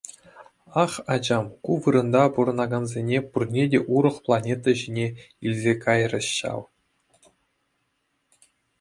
Ах, 0.83 0.93
ачам, 1.13 1.45
ку 1.63 1.71
вырӑнта 1.81 2.23
пурӑнакансене 2.33 3.17
пурне 3.31 3.63
те 3.73 3.79
урӑх 3.95 4.15
планета 4.25 4.71
ҫине 4.83 5.07
илсе 5.47 5.73
кайрӗҫ 5.87 6.27
ҫав. 6.43 6.61